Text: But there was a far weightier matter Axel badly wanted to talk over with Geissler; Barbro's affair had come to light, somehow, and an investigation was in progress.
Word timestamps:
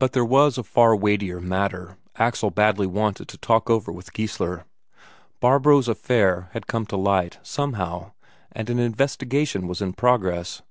But 0.00 0.12
there 0.12 0.24
was 0.24 0.58
a 0.58 0.64
far 0.64 0.96
weightier 0.96 1.38
matter 1.40 1.96
Axel 2.16 2.50
badly 2.50 2.88
wanted 2.88 3.28
to 3.28 3.38
talk 3.38 3.70
over 3.70 3.92
with 3.92 4.12
Geissler; 4.12 4.64
Barbro's 5.38 5.86
affair 5.86 6.48
had 6.50 6.66
come 6.66 6.84
to 6.86 6.96
light, 6.96 7.38
somehow, 7.40 8.10
and 8.50 8.68
an 8.68 8.80
investigation 8.80 9.68
was 9.68 9.80
in 9.80 9.92
progress. 9.92 10.62